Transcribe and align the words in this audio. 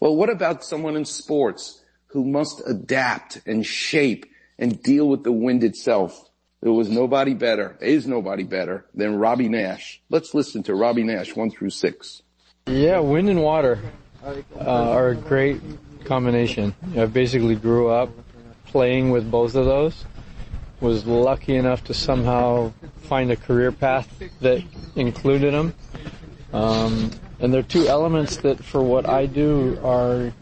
Well, 0.00 0.14
what 0.14 0.30
about 0.30 0.64
someone 0.64 0.96
in 0.96 1.04
sports 1.04 1.82
who 2.08 2.24
must 2.24 2.62
adapt 2.66 3.40
and 3.46 3.66
shape 3.66 4.26
and 4.58 4.80
deal 4.82 5.08
with 5.08 5.24
the 5.24 5.32
wind 5.32 5.64
itself? 5.64 6.28
There 6.60 6.72
was 6.72 6.88
nobody 6.88 7.34
better, 7.34 7.76
is 7.80 8.06
nobody 8.06 8.42
better 8.42 8.84
than 8.94 9.16
Robby 9.16 9.48
Naish. 9.48 9.98
Let's 10.08 10.34
listen 10.34 10.62
to 10.64 10.74
Robby 10.74 11.04
Naish 11.04 11.36
one 11.36 11.50
through 11.50 11.70
six. 11.70 12.22
Yeah, 12.66 12.98
wind 12.98 13.28
and 13.28 13.42
water 13.42 13.80
uh, 14.24 14.42
are 14.60 15.10
a 15.10 15.14
great 15.14 15.60
combination. 16.04 16.74
I 16.96 17.06
basically 17.06 17.54
grew 17.54 17.88
up 17.88 18.10
playing 18.66 19.10
with 19.10 19.30
both 19.30 19.54
of 19.54 19.66
those. 19.66 20.04
Was 20.80 21.06
lucky 21.06 21.56
enough 21.56 21.84
to 21.84 21.94
somehow 21.94 22.72
find 23.02 23.32
a 23.32 23.36
career 23.36 23.72
path 23.72 24.22
that 24.40 24.62
included 24.94 25.52
them. 25.52 25.74
Um, 26.52 27.10
and 27.40 27.52
they're 27.52 27.62
two 27.62 27.86
elements 27.86 28.38
that, 28.38 28.62
for 28.64 28.82
what 28.82 29.08
I 29.08 29.26
do, 29.26 29.78
are 29.84 30.32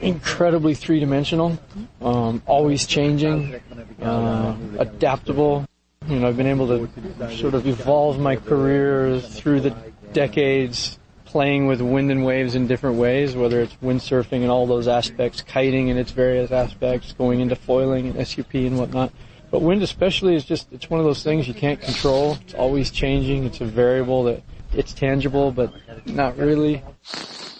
incredibly 0.00 0.74
three-dimensional, 0.74 1.58
um, 2.00 2.42
always 2.46 2.86
changing, 2.86 3.60
uh, 4.00 4.56
adaptable. 4.78 5.66
You 6.06 6.20
know, 6.20 6.28
I've 6.28 6.36
been 6.36 6.46
able 6.46 6.68
to 6.68 7.36
sort 7.36 7.54
of 7.54 7.66
evolve 7.66 8.18
my 8.18 8.36
career 8.36 9.20
through 9.20 9.60
the 9.60 9.76
decades, 10.12 10.98
playing 11.24 11.66
with 11.66 11.82
wind 11.82 12.10
and 12.10 12.24
waves 12.24 12.54
in 12.54 12.66
different 12.66 12.96
ways, 12.96 13.36
whether 13.36 13.60
it's 13.60 13.74
windsurfing 13.82 14.40
and 14.40 14.50
all 14.50 14.66
those 14.66 14.88
aspects, 14.88 15.42
kiting 15.42 15.90
and 15.90 15.98
its 15.98 16.10
various 16.10 16.50
aspects, 16.50 17.12
going 17.12 17.40
into 17.40 17.54
foiling 17.54 18.08
and 18.08 18.26
SUP 18.26 18.54
and 18.54 18.78
whatnot. 18.78 19.12
But 19.50 19.60
wind 19.60 19.82
especially 19.82 20.34
is 20.34 20.44
just, 20.44 20.72
it's 20.72 20.88
one 20.88 21.00
of 21.00 21.06
those 21.06 21.22
things 21.22 21.46
you 21.46 21.54
can't 21.54 21.80
control. 21.80 22.38
It's 22.42 22.54
always 22.54 22.90
changing. 22.90 23.44
It's 23.44 23.60
a 23.60 23.66
variable 23.66 24.24
that 24.24 24.42
it's 24.72 24.92
tangible, 24.92 25.50
but 25.50 25.72
not 26.06 26.36
really, 26.36 26.82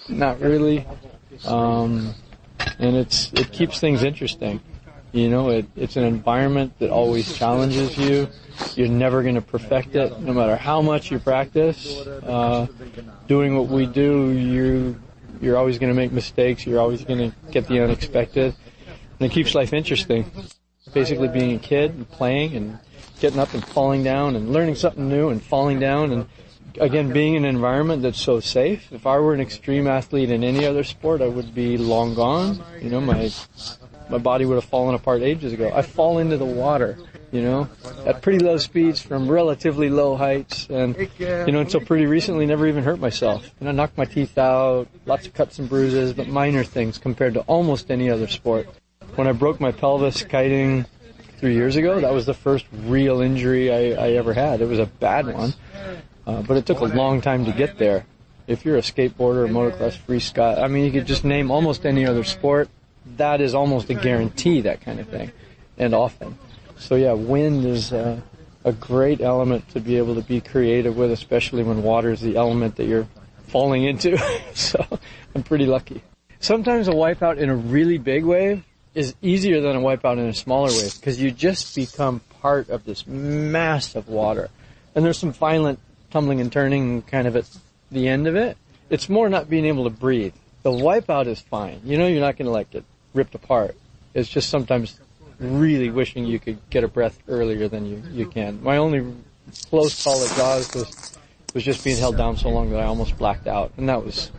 not 0.09 0.41
really. 0.41 0.87
Um, 1.47 2.15
and 2.79 2.97
it's 2.97 3.33
it 3.33 3.53
keeps 3.53 3.81
things 3.81 4.03
interesting. 4.03 4.61
You 5.13 5.31
know, 5.31 5.49
it, 5.51 5.67
it's 5.75 5.97
an 5.97 6.05
environment 6.05 6.79
that 6.81 6.91
always 6.91 7.33
challenges 7.33 7.97
you. 7.97 8.29
You're 8.75 8.89
never 8.89 9.23
going 9.23 9.37
to 9.37 9.41
perfect 9.41 9.95
it, 9.97 10.21
no 10.21 10.35
matter 10.35 10.57
how 10.57 10.83
much 10.83 11.11
you 11.11 11.19
practice. 11.19 12.07
Uh, 12.07 12.67
doing 13.27 13.57
what 13.57 13.69
we 13.69 13.87
do, 13.87 14.31
you 14.31 15.01
you're 15.41 15.57
always 15.57 15.79
going 15.79 15.93
to 15.93 15.97
make 15.97 16.13
mistakes. 16.13 16.67
You're 16.67 16.81
always 16.81 17.05
going 17.05 17.31
to 17.31 17.37
get 17.51 17.67
the 17.69 17.83
unexpected, 17.83 18.55
and 19.19 19.31
it 19.31 19.33
keeps 19.33 19.55
life 19.55 19.73
interesting. 19.73 20.31
Basically, 20.93 21.29
being 21.29 21.57
a 21.57 21.59
kid 21.59 21.93
and 21.93 22.09
playing 22.09 22.55
and 22.57 22.79
getting 23.21 23.39
up 23.39 23.53
and 23.55 23.65
falling 23.65 24.03
down 24.03 24.37
and 24.37 24.53
learning 24.53 24.75
something 24.75 25.09
new 25.09 25.29
and 25.31 25.43
falling 25.43 25.81
down 25.81 26.13
and 26.13 26.27
again, 26.81 27.13
being 27.13 27.35
in 27.35 27.45
an 27.45 27.55
environment 27.55 28.03
that's 28.03 28.21
so 28.21 28.41
safe. 28.41 28.93
If 28.93 29.07
I 29.07 29.19
were 29.19 29.35
an 29.35 29.41
extreme 29.41 29.87
athlete 29.87 30.31
in 30.31 30.45
any 30.45 30.65
other 30.65 30.85
sport, 30.85 31.23
I 31.23 31.29
would 31.29 31.55
be 31.55 31.77
long 31.77 32.15
gone. 32.15 32.63
You 32.81 32.91
know, 32.91 33.01
my 33.01 33.31
my 34.09 34.19
body 34.19 34.45
would 34.45 34.55
have 34.55 34.65
fallen 34.65 34.95
apart 34.95 35.23
ages 35.23 35.53
ago. 35.53 35.71
I 35.75 35.83
fall 35.83 36.19
into 36.19 36.37
the 36.37 36.45
water, 36.45 36.99
you 37.31 37.43
know, 37.43 37.69
at 38.07 38.23
pretty 38.23 38.39
low 38.39 38.57
speeds 38.57 39.01
from 39.01 39.29
relatively 39.29 39.91
low 39.91 40.17
heights, 40.17 40.67
and 40.71 40.97
you 41.19 41.53
know, 41.53 41.61
until 41.61 41.81
pretty 41.81 42.07
recently, 42.07 42.47
never 42.47 42.67
even 42.67 42.85
hurt 42.85 43.01
myself. 43.01 43.45
You 43.61 43.67
know, 43.67 43.73
knocked 43.73 43.99
my 43.99 44.05
teeth 44.05 44.37
out, 44.39 44.89
lots 45.07 45.27
of 45.27 45.35
cuts 45.35 45.59
and 45.59 45.69
bruises, 45.69 46.13
but 46.13 46.29
minor 46.29 46.65
things 46.65 46.99
compared 46.99 47.35
to 47.35 47.41
almost 47.41 47.91
any 47.91 48.11
other 48.11 48.29
sport. 48.29 48.69
When 49.15 49.27
I 49.27 49.33
broke 49.33 49.61
my 49.61 49.73
pelvis 49.73 50.23
kiting 50.23 50.87
three 51.39 51.55
years 51.55 51.77
ago, 51.77 52.01
that 52.01 52.13
was 52.13 52.27
the 52.27 52.35
first 52.35 52.67
real 52.73 53.21
injury 53.21 53.73
I, 53.73 54.07
I 54.07 54.11
ever 54.13 54.33
had. 54.33 54.61
It 54.61 54.67
was 54.67 54.79
a 54.79 54.87
bad 54.87 55.27
one. 55.27 55.55
Uh, 56.29 56.43
but 56.43 56.59
it 56.59 56.67
took 56.67 56.81
a 56.81 56.85
long 56.85 57.23
time 57.23 57.47
to 57.47 57.53
get 57.53 57.79
there. 57.79 58.05
If 58.47 58.67
you're 58.67 58.77
a 58.77 58.83
skateboarder, 58.83 59.47
a 59.47 59.49
motocross 59.49 59.97
free 59.97 60.21
sky, 60.21 60.57
I 60.57 60.69
mean, 60.69 60.85
you 60.85 60.93
could 60.93 61.07
just 61.07 61.25
name 61.25 61.51
almost 61.51 61.87
any 61.87 62.07
other 62.07 62.23
sport. 62.23 62.69
That 63.17 63.41
is 63.41 63.55
almost 63.55 63.89
a 63.89 63.95
guarantee, 63.95 64.61
that 64.61 64.83
kind 64.83 65.01
of 65.01 65.09
thing, 65.09 65.33
and 65.79 65.95
often. 65.95 66.39
So 66.77 66.97
yeah, 66.97 67.15
wind 67.15 67.65
is 67.65 67.95
uh, 67.95 68.21
a 68.63 68.73
great 68.73 69.23
element 69.23 69.71
to 69.71 69.81
be 69.81 69.97
able 69.97 70.17
to 70.17 70.21
be 70.21 70.43
creative 70.43 70.99
with, 70.99 71.13
especially 71.13 71.63
when 71.63 71.83
water 71.83 72.11
is 72.11 72.21
the 72.21 72.37
element 72.37 72.77
that 72.77 72.85
you're 72.85 73.09
falling 73.47 73.85
into. 73.85 74.19
so 74.55 74.87
I'm 75.35 75.43
pretty 75.43 75.65
lucky. 75.65 76.03
Sometimes 76.41 76.89
a 76.89 76.93
wipeout 76.93 77.39
in 77.39 77.49
a 77.49 77.57
really 77.57 77.97
big 77.97 78.25
wave 78.25 78.63
is 78.95 79.15
easier 79.23 79.63
than 79.63 79.77
a 79.77 79.81
wipeout 79.81 80.19
in 80.19 80.27
a 80.27 80.35
smaller 80.35 80.69
wave 80.69 80.95
because 81.01 81.19
you 81.19 81.31
just 81.31 81.75
become 81.75 82.21
part 82.43 82.69
of 82.69 82.85
this 82.85 83.07
mass 83.07 83.95
of 83.95 84.09
water. 84.09 84.51
And 84.95 85.05
there's 85.05 85.19
some 85.19 85.33
violent 85.33 85.81
tumbling 86.11 86.41
and 86.41 86.53
turning 86.53 87.03
kind 87.03 87.27
of 87.27 87.37
at 87.37 87.49
the 87.91 88.09
end 88.09 88.27
of 88.27 88.37
it. 88.37 88.57
It's 88.91 89.09
more 89.09 89.29
not 89.29 89.51
being 89.51 89.67
able 89.67 89.85
to 89.85 89.91
breathe. 89.91 90.35
The 90.63 90.71
wipeout 90.71 91.27
is 91.27 91.41
fine. 91.41 91.81
You 91.85 91.99
know 91.99 92.07
you're 92.07 92.21
not 92.21 92.37
going 92.37 92.47
to 92.47 92.53
like 92.53 92.71
get 92.71 92.85
ripped 93.15 93.35
apart. 93.35 93.77
It's 94.15 94.29
just 94.29 94.49
sometimes 94.51 94.99
really 95.39 95.91
wishing 95.91 96.25
you 96.25 96.39
could 96.39 96.59
get 96.71 96.85
a 96.85 96.89
breath 96.89 97.19
earlier 97.29 97.69
than 97.69 97.87
you, 97.87 98.03
you 98.11 98.27
can. 98.27 98.63
My 98.63 98.79
only 98.79 99.15
close 99.71 100.03
call 100.03 100.23
at 100.25 100.31
Jaws 100.37 100.75
was 100.75 101.19
was 101.55 101.65
just 101.65 101.83
being 101.83 101.97
held 101.97 102.17
down 102.17 102.37
so 102.37 102.51
long 102.51 102.71
that 102.71 102.81
I 102.81 102.85
almost 102.85 103.17
blacked 103.17 103.47
out, 103.47 103.73
and 103.77 103.89
that 103.89 104.05
was 104.05 104.31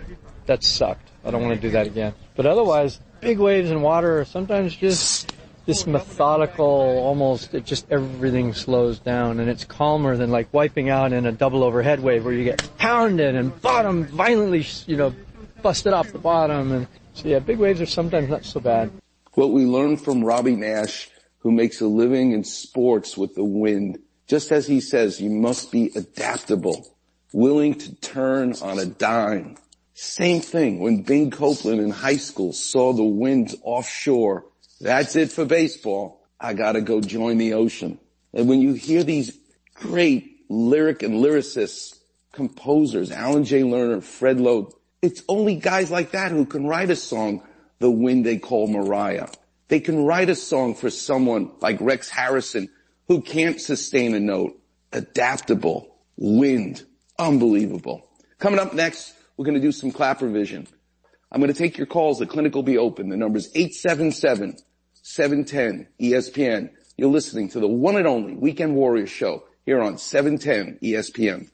that 0.45 0.63
sucked. 0.63 1.09
I 1.25 1.31
don't 1.31 1.41
want 1.43 1.55
to 1.55 1.61
do 1.61 1.71
that 1.71 1.87
again. 1.87 2.13
But 2.35 2.45
otherwise, 2.45 2.99
big 3.19 3.39
waves 3.39 3.71
and 3.71 3.83
water 3.83 4.19
are 4.19 4.25
sometimes 4.25 4.75
just 4.75 5.28
this 5.69 5.85
methodical, 5.85 6.65
almost, 6.65 7.53
it 7.53 7.63
just 7.63 7.85
everything 7.91 8.55
slows 8.55 8.97
down 8.97 9.39
and 9.39 9.47
it's 9.47 9.63
calmer 9.63 10.17
than 10.17 10.31
like 10.31 10.51
wiping 10.51 10.89
out 10.89 11.13
in 11.13 11.27
a 11.27 11.31
double 11.31 11.63
overhead 11.63 11.99
wave 11.99 12.25
where 12.25 12.33
you 12.33 12.43
get 12.43 12.67
pounded 12.79 13.35
and 13.35 13.61
bottom 13.61 14.05
violently, 14.05 14.65
you 14.87 14.97
know, 14.97 15.13
busted 15.61 15.93
off 15.93 16.11
the 16.11 16.17
bottom. 16.17 16.71
And 16.71 16.87
so 17.13 17.27
yeah, 17.27 17.37
big 17.37 17.59
waves 17.59 17.79
are 17.81 17.85
sometimes 17.85 18.29
not 18.29 18.45
so 18.45 18.59
bad. 18.59 18.89
What 19.33 19.51
we 19.51 19.65
learned 19.65 20.01
from 20.01 20.25
Robby 20.25 20.55
Naish, 20.55 21.07
who 21.37 21.51
makes 21.51 21.81
a 21.81 21.85
living 21.85 22.31
in 22.31 22.43
sports 22.43 23.15
with 23.15 23.35
the 23.35 23.43
wind, 23.43 23.99
just 24.25 24.51
as 24.51 24.65
he 24.65 24.81
says, 24.81 25.21
you 25.21 25.29
must 25.29 25.71
be 25.71 25.91
adaptable, 25.95 26.97
willing 27.31 27.75
to 27.75 27.93
turn 27.97 28.55
on 28.63 28.79
a 28.79 28.87
dime. 28.87 29.55
Same 29.93 30.41
thing 30.41 30.79
when 30.79 31.03
Bing 31.03 31.29
Copeland 31.29 31.79
in 31.79 31.91
high 31.91 32.17
school 32.17 32.53
saw 32.53 32.91
the 32.91 33.03
winds 33.03 33.55
offshore 33.61 34.45
that's 34.79 35.15
it 35.15 35.31
for 35.31 35.45
baseball. 35.45 36.25
I 36.39 36.53
gotta 36.53 36.81
go 36.81 37.01
join 37.01 37.37
the 37.37 37.53
ocean. 37.53 37.99
And 38.33 38.47
when 38.47 38.61
you 38.61 38.73
hear 38.73 39.03
these 39.03 39.37
great 39.73 40.45
lyric 40.49 41.03
and 41.03 41.15
lyricists, 41.15 41.97
composers, 42.31 43.11
Alan 43.11 43.43
J. 43.43 43.61
Lerner, 43.61 44.03
Fred 44.03 44.37
Loewe, 44.37 44.71
it's 45.01 45.23
only 45.27 45.55
guys 45.55 45.89
like 45.89 46.11
that 46.11 46.31
who 46.31 46.45
can 46.45 46.67
write 46.67 46.89
a 46.89 46.95
song, 46.95 47.43
The 47.79 47.89
Wind 47.89 48.25
They 48.25 48.37
Call 48.37 48.67
Maria. 48.67 49.29
They 49.69 49.79
can 49.79 50.05
write 50.05 50.29
a 50.29 50.35
song 50.35 50.75
for 50.75 50.89
someone 50.89 51.51
like 51.61 51.79
Rex 51.79 52.09
Harrison 52.09 52.69
who 53.07 53.21
can't 53.21 53.59
sustain 53.61 54.13
a 54.13 54.19
note. 54.19 54.59
Adaptable. 54.91 55.95
Wind. 56.17 56.83
Unbelievable. 57.17 58.09
Coming 58.39 58.59
up 58.59 58.73
next, 58.73 59.13
we're 59.37 59.45
going 59.45 59.55
to 59.55 59.61
do 59.61 59.71
some 59.71 59.91
clap 59.91 60.21
revision. 60.21 60.67
I'm 61.31 61.39
going 61.39 61.53
to 61.53 61.57
take 61.57 61.77
your 61.77 61.87
calls. 61.87 62.19
The 62.19 62.25
clinic 62.25 62.55
will 62.55 62.63
be 62.63 62.77
open. 62.77 63.09
The 63.09 63.17
number 63.17 63.37
is 63.37 63.49
877 63.53 64.57
710 65.11 65.87
ESPN. 65.99 66.69
You're 66.95 67.09
listening 67.09 67.49
to 67.49 67.59
the 67.59 67.67
one 67.67 67.95
and 67.95 68.05
only 68.05 68.35
Weekend 68.35 68.75
Warriors 68.75 69.09
show 69.09 69.43
here 69.65 69.81
on 69.81 69.97
710 69.97 70.77
ESPN. 70.83 71.47